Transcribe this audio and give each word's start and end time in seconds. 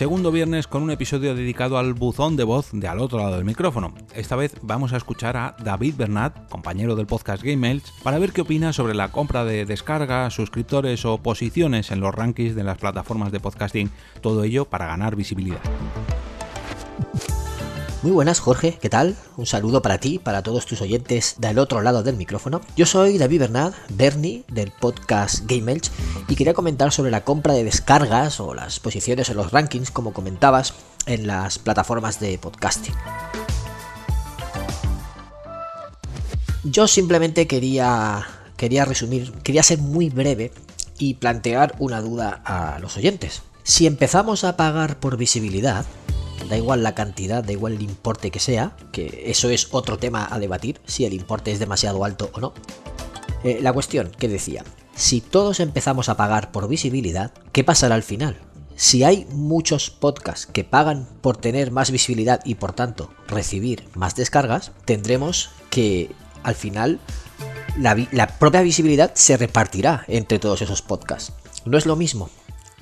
Segundo 0.00 0.32
viernes 0.32 0.66
con 0.66 0.82
un 0.82 0.90
episodio 0.90 1.34
dedicado 1.34 1.76
al 1.76 1.92
buzón 1.92 2.34
de 2.34 2.44
voz 2.44 2.70
de 2.72 2.88
al 2.88 3.00
otro 3.00 3.18
lado 3.18 3.36
del 3.36 3.44
micrófono. 3.44 3.92
Esta 4.14 4.34
vez 4.34 4.56
vamos 4.62 4.94
a 4.94 4.96
escuchar 4.96 5.36
a 5.36 5.54
David 5.62 5.96
Bernat, 5.98 6.48
compañero 6.48 6.96
del 6.96 7.06
podcast 7.06 7.42
Game 7.42 7.82
para 8.02 8.18
ver 8.18 8.32
qué 8.32 8.40
opina 8.40 8.72
sobre 8.72 8.94
la 8.94 9.12
compra 9.12 9.44
de 9.44 9.66
descargas, 9.66 10.32
suscriptores 10.32 11.04
o 11.04 11.18
posiciones 11.18 11.90
en 11.90 12.00
los 12.00 12.14
rankings 12.14 12.54
de 12.54 12.64
las 12.64 12.78
plataformas 12.78 13.30
de 13.30 13.40
podcasting, 13.40 13.90
todo 14.22 14.42
ello 14.42 14.64
para 14.64 14.86
ganar 14.86 15.16
visibilidad. 15.16 15.60
Muy 18.02 18.12
buenas, 18.12 18.40
Jorge, 18.40 18.78
¿qué 18.80 18.88
tal? 18.88 19.14
Un 19.36 19.44
saludo 19.44 19.82
para 19.82 19.98
ti, 19.98 20.18
para 20.18 20.42
todos 20.42 20.64
tus 20.64 20.80
oyentes 20.80 21.34
del 21.36 21.58
otro 21.58 21.82
lado 21.82 22.02
del 22.02 22.16
micrófono. 22.16 22.62
Yo 22.74 22.86
soy 22.86 23.18
David 23.18 23.40
Bernard, 23.40 23.74
Bernie, 23.90 24.42
del 24.48 24.70
podcast 24.70 25.44
Game 25.46 25.70
Elch, 25.70 25.90
y 26.26 26.34
quería 26.34 26.54
comentar 26.54 26.92
sobre 26.92 27.10
la 27.10 27.24
compra 27.24 27.52
de 27.52 27.62
descargas 27.62 28.40
o 28.40 28.54
las 28.54 28.80
posiciones 28.80 29.28
en 29.28 29.36
los 29.36 29.52
rankings, 29.52 29.90
como 29.90 30.14
comentabas, 30.14 30.72
en 31.04 31.26
las 31.26 31.58
plataformas 31.58 32.20
de 32.20 32.38
podcasting. 32.38 32.94
Yo 36.64 36.88
simplemente 36.88 37.46
quería, 37.46 38.26
quería 38.56 38.86
resumir, 38.86 39.30
quería 39.42 39.62
ser 39.62 39.78
muy 39.78 40.08
breve 40.08 40.52
y 40.98 41.14
plantear 41.14 41.74
una 41.78 42.00
duda 42.00 42.40
a 42.46 42.78
los 42.78 42.96
oyentes. 42.96 43.42
Si 43.62 43.86
empezamos 43.86 44.44
a 44.44 44.56
pagar 44.56 44.98
por 44.98 45.18
visibilidad, 45.18 45.84
da 46.48 46.56
igual 46.56 46.82
la 46.82 46.94
cantidad, 46.94 47.44
da 47.44 47.52
igual 47.52 47.74
el 47.74 47.82
importe 47.82 48.30
que 48.30 48.40
sea, 48.40 48.76
que 48.92 49.24
eso 49.26 49.50
es 49.50 49.68
otro 49.70 49.98
tema 49.98 50.28
a 50.30 50.38
debatir, 50.38 50.80
si 50.86 51.04
el 51.04 51.12
importe 51.12 51.52
es 51.52 51.58
demasiado 51.58 52.04
alto 52.04 52.30
o 52.32 52.40
no. 52.40 52.52
Eh, 53.44 53.58
la 53.62 53.72
cuestión 53.72 54.10
que 54.18 54.28
decía, 54.28 54.64
si 54.94 55.20
todos 55.20 55.60
empezamos 55.60 56.08
a 56.08 56.16
pagar 56.16 56.52
por 56.52 56.68
visibilidad, 56.68 57.32
¿qué 57.52 57.64
pasará 57.64 57.94
al 57.94 58.02
final? 58.02 58.36
Si 58.76 59.04
hay 59.04 59.26
muchos 59.30 59.90
podcasts 59.90 60.46
que 60.46 60.64
pagan 60.64 61.06
por 61.20 61.36
tener 61.36 61.70
más 61.70 61.90
visibilidad 61.90 62.40
y 62.44 62.54
por 62.56 62.72
tanto 62.72 63.10
recibir 63.28 63.84
más 63.94 64.14
descargas, 64.14 64.72
tendremos 64.84 65.50
que 65.70 66.10
al 66.42 66.54
final 66.54 66.98
la, 67.76 67.96
la 68.12 68.38
propia 68.38 68.62
visibilidad 68.62 69.12
se 69.14 69.36
repartirá 69.36 70.04
entre 70.08 70.38
todos 70.38 70.62
esos 70.62 70.82
podcasts. 70.82 71.32
No 71.64 71.76
es 71.76 71.86
lo 71.86 71.96
mismo 71.96 72.30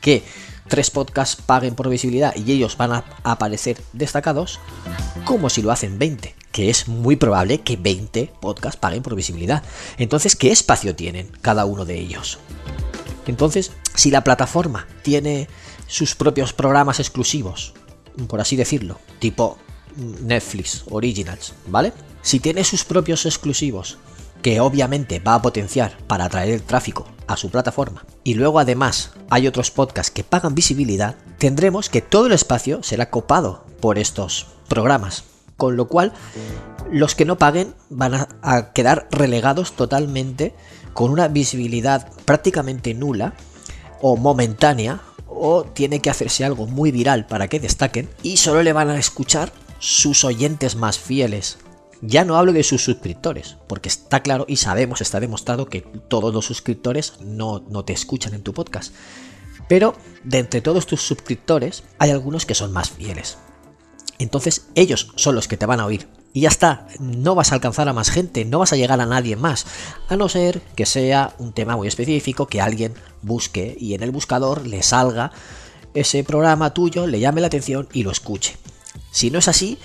que 0.00 0.22
tres 0.70 0.90
podcasts 0.90 1.36
paguen 1.36 1.74
por 1.74 1.90
visibilidad 1.90 2.34
y 2.34 2.50
ellos 2.52 2.78
van 2.78 2.92
a 2.92 3.04
aparecer 3.24 3.82
destacados, 3.92 4.60
como 5.26 5.50
si 5.50 5.60
lo 5.60 5.70
hacen 5.72 5.98
20, 5.98 6.34
que 6.52 6.70
es 6.70 6.88
muy 6.88 7.16
probable 7.16 7.60
que 7.60 7.76
20 7.76 8.32
podcasts 8.40 8.80
paguen 8.80 9.02
por 9.02 9.14
visibilidad. 9.14 9.62
Entonces, 9.98 10.36
¿qué 10.36 10.50
espacio 10.50 10.96
tienen 10.96 11.30
cada 11.42 11.66
uno 11.66 11.84
de 11.84 11.98
ellos? 11.98 12.38
Entonces, 13.26 13.72
si 13.94 14.10
la 14.10 14.24
plataforma 14.24 14.86
tiene 15.02 15.48
sus 15.86 16.14
propios 16.14 16.52
programas 16.52 17.00
exclusivos, 17.00 17.74
por 18.28 18.40
así 18.40 18.56
decirlo, 18.56 18.98
tipo 19.18 19.58
Netflix 19.96 20.84
Originals, 20.88 21.52
¿vale? 21.66 21.92
Si 22.22 22.38
tiene 22.38 22.64
sus 22.64 22.84
propios 22.84 23.26
exclusivos, 23.26 23.98
que 24.40 24.60
obviamente 24.60 25.18
va 25.18 25.34
a 25.34 25.42
potenciar 25.42 25.98
para 26.06 26.26
atraer 26.26 26.54
el 26.54 26.62
tráfico 26.62 27.06
a 27.32 27.36
su 27.36 27.50
plataforma, 27.50 28.04
y 28.24 28.34
luego 28.34 28.58
además 28.58 29.12
hay 29.30 29.46
otros 29.46 29.70
podcasts 29.70 30.10
que 30.10 30.24
pagan 30.24 30.54
visibilidad, 30.54 31.16
tendremos 31.38 31.88
que 31.88 32.02
todo 32.02 32.26
el 32.26 32.32
espacio 32.32 32.82
será 32.82 33.10
copado 33.10 33.64
por 33.80 33.98
estos 33.98 34.48
programas. 34.68 35.24
Con 35.56 35.76
lo 35.76 35.88
cual, 35.88 36.12
los 36.90 37.14
que 37.14 37.26
no 37.26 37.36
paguen 37.36 37.74
van 37.90 38.26
a, 38.42 38.72
quedar 38.72 39.08
relegados 39.10 39.72
totalmente 39.72 40.54
con 40.94 41.10
una 41.10 41.28
visibilidad 41.28 42.10
prácticamente 42.24 42.94
nula 42.94 43.34
o 44.00 44.16
momentánea 44.16 45.00
o 45.28 45.64
tiene 45.64 46.00
que 46.00 46.10
hacerse 46.10 46.44
algo 46.44 46.66
muy 46.66 46.90
viral 46.90 47.26
para 47.26 47.48
que 47.48 47.60
destaquen 47.60 48.08
y 48.22 48.38
solo 48.38 48.62
le 48.62 48.72
van 48.72 48.88
a 48.88 48.98
escuchar 48.98 49.52
sus 49.78 50.24
oyentes 50.24 50.76
más 50.76 50.98
fieles 50.98 51.58
ya 52.02 52.24
no 52.24 52.36
hablo 52.36 52.52
de 52.52 52.62
sus 52.62 52.82
suscriptores, 52.82 53.56
porque 53.66 53.88
está 53.88 54.20
claro 54.20 54.44
y 54.48 54.56
sabemos, 54.56 55.00
está 55.00 55.20
demostrado 55.20 55.66
que 55.66 55.82
todos 55.82 56.32
los 56.32 56.46
suscriptores 56.46 57.14
no, 57.20 57.64
no 57.68 57.84
te 57.84 57.92
escuchan 57.92 58.34
en 58.34 58.42
tu 58.42 58.54
podcast. 58.54 58.94
Pero 59.68 59.94
de 60.24 60.38
entre 60.38 60.60
todos 60.60 60.86
tus 60.86 61.00
suscriptores 61.00 61.84
hay 61.98 62.10
algunos 62.10 62.46
que 62.46 62.54
son 62.54 62.72
más 62.72 62.90
fieles. 62.90 63.38
Entonces 64.18 64.66
ellos 64.74 65.12
son 65.16 65.34
los 65.34 65.48
que 65.48 65.56
te 65.56 65.66
van 65.66 65.80
a 65.80 65.86
oír. 65.86 66.08
Y 66.32 66.42
ya 66.42 66.48
está, 66.48 66.86
no 67.00 67.34
vas 67.34 67.50
a 67.50 67.56
alcanzar 67.56 67.88
a 67.88 67.92
más 67.92 68.10
gente, 68.10 68.44
no 68.44 68.60
vas 68.60 68.72
a 68.72 68.76
llegar 68.76 69.00
a 69.00 69.06
nadie 69.06 69.34
más, 69.34 69.66
a 70.08 70.16
no 70.16 70.28
ser 70.28 70.60
que 70.76 70.86
sea 70.86 71.34
un 71.38 71.52
tema 71.52 71.76
muy 71.76 71.88
específico 71.88 72.46
que 72.46 72.60
alguien 72.60 72.94
busque 73.22 73.76
y 73.80 73.94
en 73.94 74.02
el 74.02 74.12
buscador 74.12 74.66
le 74.66 74.82
salga 74.82 75.32
ese 75.94 76.22
programa 76.22 76.72
tuyo, 76.72 77.06
le 77.06 77.18
llame 77.18 77.40
la 77.40 77.48
atención 77.48 77.88
y 77.92 78.04
lo 78.04 78.12
escuche. 78.12 78.56
Si 79.10 79.30
no 79.30 79.40
es 79.40 79.48
así, 79.48 79.78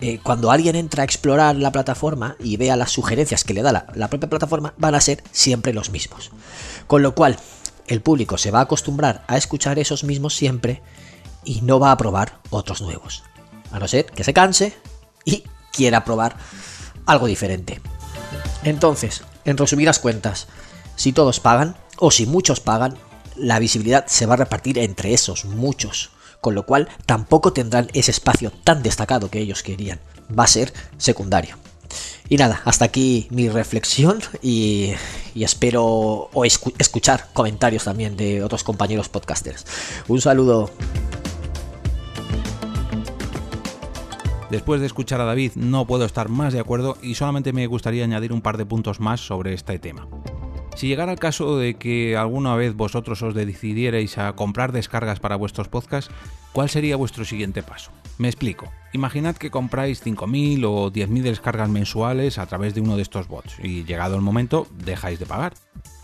eh, 0.00 0.18
cuando 0.22 0.50
alguien 0.50 0.76
entra 0.76 1.02
a 1.02 1.04
explorar 1.04 1.56
la 1.56 1.72
plataforma 1.72 2.36
y 2.38 2.56
vea 2.56 2.76
las 2.76 2.90
sugerencias 2.90 3.44
que 3.44 3.52
le 3.52 3.62
da 3.62 3.86
la, 3.94 4.08
propia 4.08 4.30
plataforma, 4.30 4.74
van 4.78 4.94
a 4.94 5.00
ser 5.00 5.22
siempre 5.30 5.74
los 5.74 5.90
mismos. 5.90 6.30
Con 6.86 7.02
lo 7.02 7.14
cual, 7.14 7.36
el 7.86 8.00
público 8.00 8.38
se 8.38 8.50
va 8.50 8.60
a 8.60 8.62
acostumbrar 8.62 9.24
a 9.26 9.36
escuchar 9.36 9.78
esos 9.78 10.04
mismos 10.04 10.34
siempre 10.34 10.82
y 11.44 11.60
no 11.60 11.78
va 11.78 11.92
a 11.92 11.96
probar 11.98 12.40
otros 12.48 12.80
nuevos. 12.80 13.24
A 13.72 13.78
no 13.78 13.88
ser 13.88 14.06
que 14.06 14.24
se 14.24 14.32
canse 14.32 14.74
y 15.24 15.44
quiera 15.70 16.04
probar 16.04 16.36
algo 17.04 17.26
diferente. 17.26 17.82
Entonces, 18.64 19.22
en 19.44 19.58
resumidas 19.58 19.98
cuentas, 19.98 20.46
si 20.96 21.12
todos 21.12 21.40
pagan, 21.40 21.76
o 21.98 22.10
si 22.10 22.24
muchos 22.24 22.60
pagan, 22.60 22.96
la 23.36 23.58
visibilidad 23.58 24.06
se 24.06 24.24
va 24.26 24.34
a 24.34 24.38
repartir 24.38 24.78
entre 24.78 25.12
esos 25.12 25.44
muchos 25.44 26.10
con 26.40 26.54
lo 26.54 26.66
cual 26.66 26.88
tampoco 27.06 27.52
tendrán 27.52 27.88
ese 27.92 28.10
espacio 28.10 28.50
tan 28.64 28.82
destacado 28.82 29.30
que 29.30 29.40
ellos 29.40 29.62
querían. 29.62 30.00
Va 30.36 30.44
a 30.44 30.48
ser 30.48 30.72
secundario. 30.96 31.56
Y 32.28 32.36
nada, 32.36 32.62
hasta 32.64 32.84
aquí 32.84 33.26
mi 33.30 33.48
reflexión 33.48 34.20
y, 34.40 34.92
espero 35.34 35.84
o 35.84 36.44
escuchar 36.44 37.28
comentarios 37.32 37.84
también 37.84 38.16
de 38.16 38.42
otros 38.42 38.62
compañeros 38.62 39.08
podcasters. 39.08 39.66
Un 40.06 40.20
saludo. 40.20 40.70
Después 44.48 44.80
de 44.80 44.86
escuchar 44.86 45.20
a 45.20 45.24
David 45.24 45.52
no 45.56 45.86
puedo 45.86 46.04
estar 46.04 46.28
más 46.28 46.52
de 46.52 46.60
acuerdo 46.60 46.96
y 47.02 47.14
solamente 47.14 47.52
me 47.52 47.66
gustaría 47.66 48.04
añadir 48.04 48.32
un 48.32 48.42
par 48.42 48.58
de 48.58 48.66
puntos 48.66 49.00
más 49.00 49.20
sobre 49.20 49.54
este 49.54 49.78
tema. 49.78 50.08
Si 50.80 50.88
llegara 50.88 51.12
el 51.12 51.18
caso 51.18 51.58
de 51.58 51.74
que 51.74 52.16
alguna 52.16 52.56
vez 52.56 52.74
vosotros 52.74 53.20
os 53.20 53.34
decidierais 53.34 54.16
a 54.16 54.32
comprar 54.32 54.72
descargas 54.72 55.20
para 55.20 55.36
vuestros 55.36 55.68
podcasts, 55.68 56.10
¿cuál 56.54 56.70
sería 56.70 56.96
vuestro 56.96 57.26
siguiente 57.26 57.62
paso? 57.62 57.90
Me 58.16 58.28
explico. 58.28 58.72
Imaginad 58.94 59.36
que 59.36 59.50
compráis 59.50 60.02
5.000 60.02 60.64
o 60.64 60.90
10.000 60.90 61.20
descargas 61.20 61.68
mensuales 61.68 62.38
a 62.38 62.46
través 62.46 62.74
de 62.74 62.80
uno 62.80 62.96
de 62.96 63.02
estos 63.02 63.28
bots 63.28 63.58
y 63.62 63.84
llegado 63.84 64.16
el 64.16 64.22
momento 64.22 64.66
dejáis 64.72 65.18
de 65.18 65.26
pagar. 65.26 65.52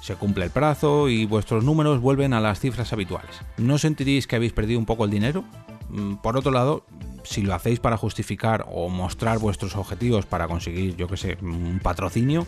Se 0.03 0.15
cumple 0.17 0.45
el 0.45 0.51
plazo 0.51 1.09
y 1.09 1.25
vuestros 1.25 1.65
números 1.65 2.03
vuelven 2.03 2.35
a 2.35 2.41
las 2.41 2.61
cifras 2.61 2.93
habituales. 2.93 3.41
¿No 3.57 3.79
sentiréis 3.79 4.27
que 4.27 4.37
habéis 4.37 4.53
perdido 4.53 4.79
un 4.79 4.85
poco 4.85 5.07
el 5.07 5.11
dinero? 5.11 5.43
Mm, 5.89 6.17
por 6.17 6.37
otro 6.37 6.53
lado, 6.53 6.85
si 7.27 7.43
lo 7.43 7.55
hacéis 7.55 7.81
para 7.81 7.97
justificar 7.97 8.67
o 8.71 8.89
mostrar 8.89 9.39
vuestros 9.39 9.77
objetivos 9.77 10.27
para 10.27 10.49
conseguir, 10.49 10.97
yo 10.97 11.09
que 11.09 11.17
sé, 11.17 11.37
un 11.43 11.81
patrocinio, 11.83 12.47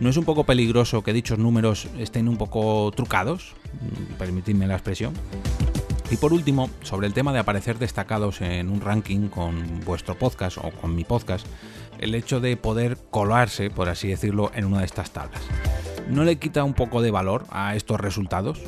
¿no 0.00 0.08
es 0.08 0.16
un 0.16 0.24
poco 0.24 0.44
peligroso 0.44 1.02
que 1.02 1.12
dichos 1.12 1.38
números 1.38 1.88
estén 1.98 2.28
un 2.28 2.36
poco 2.36 2.90
trucados? 2.92 3.54
Permitidme 4.18 4.66
la 4.66 4.74
expresión. 4.74 5.14
Y 6.10 6.16
por 6.16 6.32
último, 6.32 6.68
sobre 6.82 7.06
el 7.06 7.14
tema 7.14 7.32
de 7.32 7.38
aparecer 7.38 7.78
destacados 7.78 8.40
en 8.40 8.68
un 8.68 8.80
ranking 8.80 9.28
con 9.28 9.80
vuestro 9.84 10.18
podcast 10.18 10.58
o 10.58 10.70
con 10.72 10.94
mi 10.94 11.04
podcast, 11.04 11.46
el 12.00 12.14
hecho 12.14 12.40
de 12.40 12.56
poder 12.56 12.98
colarse, 13.10 13.70
por 13.70 13.88
así 13.88 14.08
decirlo, 14.08 14.50
en 14.54 14.64
una 14.64 14.80
de 14.80 14.86
estas 14.86 15.12
tablas. 15.12 15.42
¿No 16.08 16.24
le 16.24 16.36
quita 16.36 16.64
un 16.64 16.74
poco 16.74 17.02
de 17.02 17.12
valor 17.12 17.44
a 17.50 17.76
estos 17.76 18.00
resultados? 18.00 18.60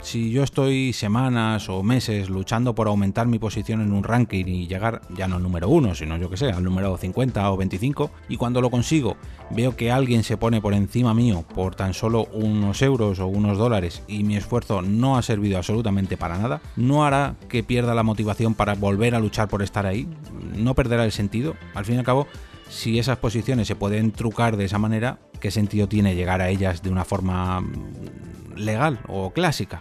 Si 0.00 0.30
yo 0.30 0.42
estoy 0.42 0.92
semanas 0.92 1.68
o 1.68 1.82
meses 1.82 2.30
luchando 2.30 2.74
por 2.74 2.86
aumentar 2.88 3.26
mi 3.26 3.38
posición 3.38 3.82
en 3.82 3.92
un 3.92 4.04
ranking 4.04 4.46
y 4.46 4.66
llegar 4.66 5.02
ya 5.14 5.28
no 5.28 5.36
al 5.36 5.42
número 5.42 5.68
1, 5.68 5.94
sino 5.96 6.16
yo 6.16 6.30
que 6.30 6.36
sé, 6.36 6.50
al 6.50 6.64
número 6.64 6.96
50 6.96 7.50
o 7.50 7.56
25, 7.56 8.10
y 8.28 8.36
cuando 8.36 8.60
lo 8.62 8.70
consigo 8.70 9.16
veo 9.50 9.76
que 9.76 9.90
alguien 9.90 10.22
se 10.22 10.36
pone 10.36 10.62
por 10.62 10.72
encima 10.72 11.12
mío 11.12 11.44
por 11.54 11.74
tan 11.74 11.92
solo 11.92 12.26
unos 12.32 12.80
euros 12.80 13.18
o 13.18 13.26
unos 13.26 13.58
dólares 13.58 14.02
y 14.08 14.24
mi 14.24 14.36
esfuerzo 14.36 14.80
no 14.82 15.18
ha 15.18 15.22
servido 15.22 15.58
absolutamente 15.58 16.16
para 16.16 16.38
nada, 16.38 16.62
¿no 16.76 17.04
hará 17.04 17.34
que 17.48 17.62
pierda 17.62 17.94
la 17.94 18.02
motivación 18.02 18.54
para 18.54 18.74
volver 18.74 19.14
a 19.14 19.20
luchar 19.20 19.48
por 19.48 19.62
estar 19.62 19.84
ahí? 19.84 20.08
¿No 20.56 20.74
perderá 20.74 21.04
el 21.04 21.12
sentido? 21.12 21.54
Al 21.74 21.84
fin 21.84 21.96
y 21.96 21.98
al 21.98 22.04
cabo, 22.04 22.26
Si 22.70 22.98
esas 22.98 23.16
posiciones 23.16 23.66
se 23.66 23.76
pueden 23.76 24.12
trucar 24.12 24.58
de 24.58 24.66
esa 24.66 24.78
manera, 24.78 25.18
¿qué 25.40 25.50
sentido 25.50 25.88
tiene 25.88 26.14
llegar 26.14 26.42
a 26.42 26.50
ellas 26.50 26.82
de 26.82 26.90
una 26.90 27.06
forma 27.06 27.64
legal 28.58 29.00
o 29.08 29.30
clásica? 29.30 29.80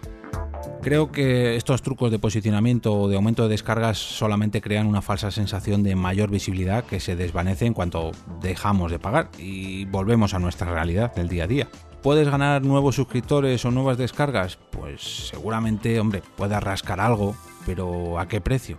Creo 0.81 1.11
que 1.11 1.55
estos 1.55 1.81
trucos 1.81 2.11
de 2.11 2.19
posicionamiento 2.19 2.93
o 2.93 3.07
de 3.09 3.15
aumento 3.15 3.43
de 3.43 3.49
descargas 3.49 3.97
solamente 3.97 4.61
crean 4.61 4.87
una 4.87 5.01
falsa 5.01 5.31
sensación 5.31 5.83
de 5.83 5.95
mayor 5.95 6.29
visibilidad 6.29 6.85
que 6.85 6.99
se 6.99 7.15
desvanece 7.15 7.65
en 7.65 7.73
cuanto 7.73 8.11
dejamos 8.41 8.91
de 8.91 8.99
pagar 8.99 9.29
y 9.37 9.85
volvemos 9.85 10.33
a 10.33 10.39
nuestra 10.39 10.71
realidad 10.71 11.13
del 11.13 11.27
día 11.27 11.43
a 11.43 11.47
día. 11.47 11.67
¿Puedes 12.01 12.29
ganar 12.29 12.61
nuevos 12.61 12.95
suscriptores 12.95 13.65
o 13.65 13.71
nuevas 13.71 13.97
descargas? 13.97 14.57
Pues 14.71 15.29
seguramente, 15.29 15.99
hombre, 15.99 16.21
puedas 16.37 16.63
rascar 16.63 17.01
algo, 17.01 17.35
pero 17.65 18.19
¿a 18.19 18.27
qué 18.27 18.39
precio? 18.39 18.77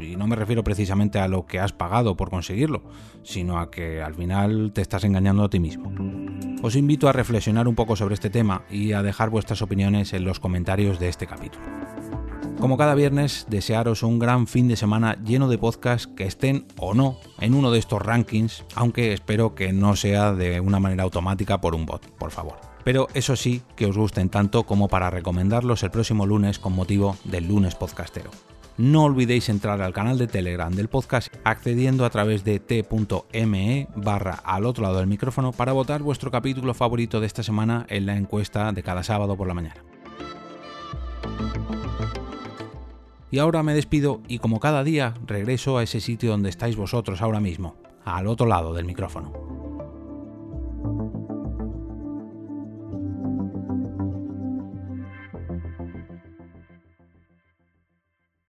Y 0.00 0.16
no 0.16 0.26
me 0.26 0.36
refiero 0.36 0.64
precisamente 0.64 1.18
a 1.18 1.28
lo 1.28 1.46
que 1.46 1.60
has 1.60 1.72
pagado 1.72 2.16
por 2.16 2.30
conseguirlo, 2.30 2.82
sino 3.22 3.58
a 3.58 3.70
que 3.70 4.02
al 4.02 4.14
final 4.14 4.72
te 4.72 4.82
estás 4.82 5.04
engañando 5.04 5.44
a 5.44 5.50
ti 5.50 5.60
mismo. 5.60 5.92
Os 6.62 6.76
invito 6.76 7.08
a 7.08 7.12
reflexionar 7.12 7.68
un 7.68 7.74
poco 7.74 7.96
sobre 7.96 8.14
este 8.14 8.30
tema 8.30 8.62
y 8.70 8.92
a 8.92 9.02
dejar 9.02 9.30
vuestras 9.30 9.62
opiniones 9.62 10.12
en 10.12 10.24
los 10.24 10.40
comentarios 10.40 10.98
de 10.98 11.08
este 11.08 11.26
capítulo. 11.26 11.64
Como 12.58 12.78
cada 12.78 12.94
viernes, 12.94 13.46
desearos 13.50 14.02
un 14.02 14.18
gran 14.18 14.46
fin 14.46 14.66
de 14.66 14.76
semana 14.76 15.18
lleno 15.22 15.48
de 15.48 15.58
podcasts 15.58 16.06
que 16.06 16.24
estén 16.24 16.66
o 16.78 16.94
no 16.94 17.18
en 17.38 17.54
uno 17.54 17.70
de 17.70 17.78
estos 17.78 18.00
rankings, 18.00 18.64
aunque 18.74 19.12
espero 19.12 19.54
que 19.54 19.74
no 19.74 19.94
sea 19.94 20.32
de 20.32 20.60
una 20.60 20.80
manera 20.80 21.02
automática 21.02 21.60
por 21.60 21.74
un 21.74 21.84
bot, 21.84 22.10
por 22.12 22.30
favor. 22.30 22.56
Pero 22.82 23.08
eso 23.12 23.36
sí, 23.36 23.62
que 23.74 23.86
os 23.86 23.98
gusten 23.98 24.30
tanto 24.30 24.64
como 24.64 24.88
para 24.88 25.10
recomendarlos 25.10 25.82
el 25.82 25.90
próximo 25.90 26.24
lunes 26.24 26.58
con 26.58 26.72
motivo 26.72 27.16
del 27.24 27.46
lunes 27.46 27.74
podcastero 27.74 28.30
no 28.78 29.04
olvidéis 29.04 29.48
entrar 29.48 29.80
al 29.80 29.92
canal 29.92 30.18
de 30.18 30.26
Telegram 30.26 30.72
del 30.72 30.88
podcast 30.88 31.34
accediendo 31.44 32.04
a 32.04 32.10
través 32.10 32.44
de 32.44 32.60
t.me 32.60 33.88
barra 33.96 34.34
al 34.44 34.66
otro 34.66 34.82
lado 34.82 34.98
del 34.98 35.06
micrófono 35.06 35.52
para 35.52 35.72
votar 35.72 36.02
vuestro 36.02 36.30
capítulo 36.30 36.74
favorito 36.74 37.20
de 37.20 37.26
esta 37.26 37.42
semana 37.42 37.86
en 37.88 38.06
la 38.06 38.16
encuesta 38.16 38.72
de 38.72 38.82
cada 38.82 39.02
sábado 39.02 39.36
por 39.36 39.48
la 39.48 39.54
mañana. 39.54 39.82
Y 43.30 43.38
ahora 43.38 43.62
me 43.62 43.74
despido 43.74 44.20
y 44.28 44.38
como 44.38 44.60
cada 44.60 44.84
día 44.84 45.14
regreso 45.26 45.78
a 45.78 45.82
ese 45.82 46.00
sitio 46.00 46.30
donde 46.30 46.48
estáis 46.48 46.76
vosotros 46.76 47.22
ahora 47.22 47.40
mismo, 47.40 47.76
al 48.04 48.28
otro 48.28 48.46
lado 48.46 48.72
del 48.72 48.84
micrófono. 48.84 49.55